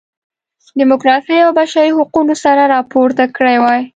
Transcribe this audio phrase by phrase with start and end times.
[0.79, 3.81] ډیموکراسۍ او بشري حقونو سر راپورته کړی وای.